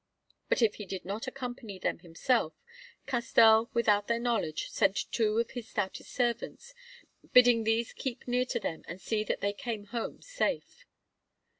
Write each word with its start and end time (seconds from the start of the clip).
But 0.49 0.63
if 0.63 0.77
he 0.77 0.87
did 0.87 1.05
not 1.05 1.27
accompany 1.27 1.77
them 1.77 1.99
himself, 1.99 2.53
Castell, 3.05 3.69
without 3.71 4.07
their 4.07 4.17
knowledge, 4.17 4.71
sent 4.71 4.95
two 5.11 5.37
of 5.37 5.51
his 5.51 5.69
stoutest 5.69 6.09
servants, 6.11 6.73
bidding 7.33 7.65
these 7.65 7.93
keep 7.93 8.27
near 8.27 8.45
to 8.45 8.59
them 8.59 8.81
and 8.87 8.99
see 8.99 9.23
that 9.23 9.41
they 9.41 9.53
came 9.53 9.83
home 9.85 10.19
safe. 10.23 10.87